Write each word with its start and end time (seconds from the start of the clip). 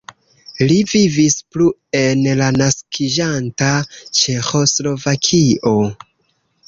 Li 0.69 0.75
vivis 0.91 1.35
plu 1.55 1.67
en 1.99 2.23
la 2.39 2.47
naskiĝanta 2.55 3.69
Ĉeĥoslovakio. 4.21 5.75